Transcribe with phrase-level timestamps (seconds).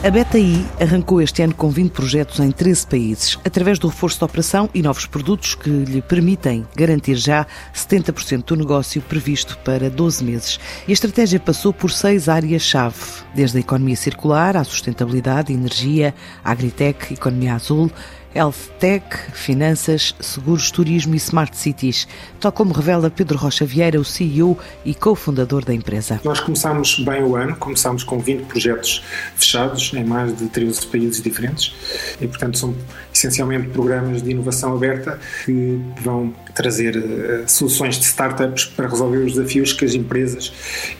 [0.00, 4.26] A BetaI arrancou este ano com 20 projetos em 13 países, através do reforço da
[4.26, 7.44] operação e novos produtos que lhe permitem garantir já
[7.74, 10.60] 70% do negócio previsto para 12 meses.
[10.86, 12.94] E a estratégia passou por seis áreas-chave,
[13.34, 17.90] desde a economia circular à sustentabilidade, energia, agritech, economia azul,
[18.34, 22.06] Health Tech, Finanças, Seguros, Turismo e Smart Cities,
[22.38, 26.20] tal como revela Pedro Rocha Vieira, o CEO e cofundador da empresa.
[26.24, 29.02] Nós começámos bem o ano, começámos com 20 projetos
[29.34, 31.74] fechados em mais de 13 países diferentes
[32.20, 32.74] e, portanto, são
[33.12, 39.34] essencialmente programas de inovação aberta que vão trazer uh, soluções de startups para resolver os
[39.34, 40.52] desafios que as empresas,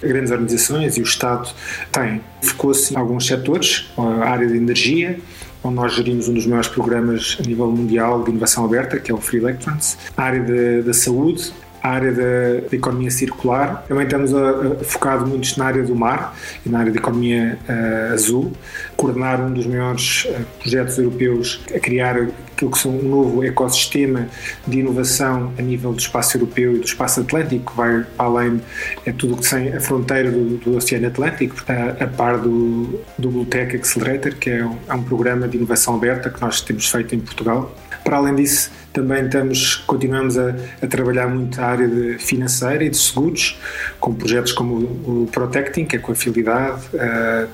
[0.00, 1.48] grandes organizações e o Estado
[1.90, 2.20] têm.
[2.42, 5.18] Focou-se em alguns setores, a área de energia,
[5.64, 9.14] onde nós gerimos um dos maiores programas a nível mundial de inovação aberta, que é
[9.14, 11.52] o Free Electrons, a área da saúde,
[11.84, 13.84] a área da, da, economia circular.
[13.86, 17.58] Também estamos a, a, focado muito na área do mar e na área da economia
[17.68, 18.52] uh, azul.
[18.96, 22.16] Coordenar um dos maiores uh, projetos europeus a criar
[22.54, 24.28] aquilo que são um novo ecossistema
[24.66, 28.62] de inovação a nível do espaço europeu e do espaço atlântico, que vai para além
[29.04, 33.30] é tudo que tem a fronteira do, do Oceano Atlântico, a, a par do, do
[33.30, 36.88] Blue Tech Accelerator, que é um, é um programa de inovação aberta que nós temos
[36.88, 37.74] feito em Portugal.
[38.04, 42.90] Para além disso, também estamos, continuamos a, a, trabalhar muito a área de financeira e
[42.90, 43.58] de seguros,
[43.98, 47.48] com projetos como o, o Protecting, que é com a fidelidade, uh,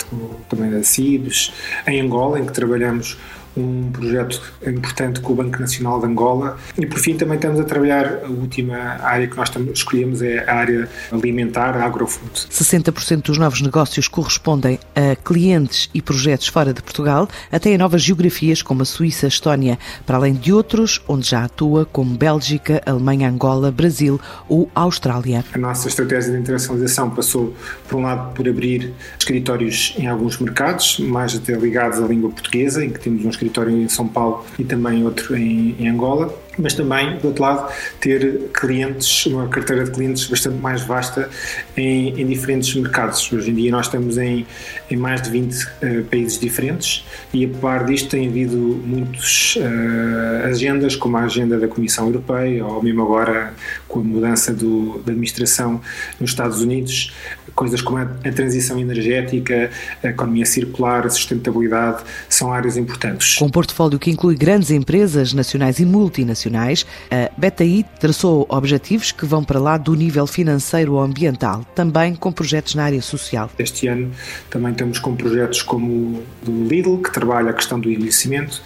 [0.49, 1.53] também da CIBS,
[1.87, 3.17] em Angola, em que trabalhamos
[3.57, 7.65] um projeto importante com o Banco Nacional de Angola e por fim também estamos a
[7.65, 12.31] trabalhar a última área que nós escolhemos é a área alimentar, a agrofood.
[12.33, 18.03] 60% dos novos negócios correspondem a clientes e projetos fora de Portugal, até em novas
[18.03, 22.83] geografias como a Suíça, a Estónia, para além de outros onde já atua como Bélgica,
[22.87, 25.45] Alemanha, Angola, Brasil ou Austrália.
[25.53, 27.55] A nossa estratégia de internacionalização passou
[27.89, 32.85] por um lado por abrir escritórios em alguns mercados, mais até ligados à língua portuguesa,
[32.85, 36.75] em que temos uns escritório em São Paulo e também outro em, em Angola mas
[36.75, 41.29] também, do outro lado, ter clientes, uma carteira de clientes bastante mais vasta
[41.77, 43.31] em, em diferentes mercados.
[43.33, 44.47] Hoje em dia nós estamos em,
[44.91, 49.57] em mais de 20 uh, eh, países diferentes e a par disto tem havido muitas
[49.57, 53.55] uh, agendas, como a agenda da Comissão Europeia ou mesmo agora
[53.89, 55.81] com a mudança do, da administração
[56.21, 57.13] nos Estados Unidos,
[57.55, 59.71] coisas como a, a transição energética,
[60.03, 63.37] a economia circular, a sustentabilidade, são áreas importantes.
[63.37, 69.13] Com um portfólio que inclui grandes empresas nacionais e multinacionais, internacionais, a BetaI traçou objetivos
[69.13, 73.51] que vão para lá do nível financeiro ou ambiental, também com projetos na área social.
[73.59, 74.11] Este ano
[74.51, 78.63] também estamos com projetos como o do Lidl, que trabalha a questão do envelhecimento,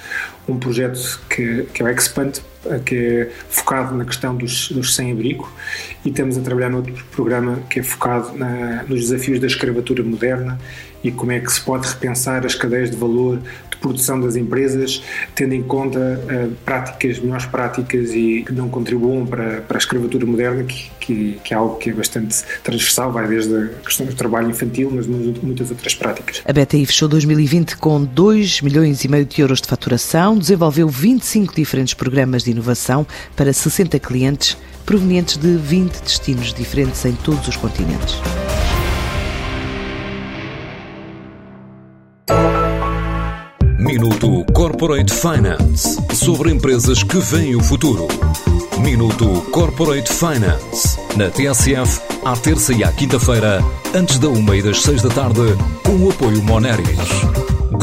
[0.48, 2.32] um projeto que, que é o Expand,
[2.84, 5.50] que é focado na questão dos, dos sem-abrigo,
[6.04, 10.02] e estamos a trabalhar no outro programa que é focado na, nos desafios da escravatura
[10.02, 10.58] moderna
[11.04, 13.38] e como é que se pode repensar as cadeias de valor
[13.70, 15.02] de produção das empresas,
[15.34, 20.24] tendo em conta uh, práticas, melhores práticas e que não contribuam para, para a escravatura
[20.24, 24.14] moderna, que, que, que, é algo que é bastante transversal, vai desde a questão do
[24.14, 26.42] trabalho infantil, mas muitas outras práticas.
[26.46, 31.54] A BTI fechou 2020 com 2 milhões e meio de euros de faturação, desenvolveu 25
[31.54, 33.06] diferentes programas de inovação
[33.36, 38.16] para 60 clientes provenientes de 20 destinos diferentes em todos os continentes.
[43.78, 48.08] Minuto Corporate Finance sobre empresas que veem o futuro.
[48.80, 53.62] Minuto Corporate Finance na TSF, à terça e à quinta-feira,
[53.94, 55.40] antes da uma e das seis da tarde,
[55.84, 57.63] com o apoio Moneris.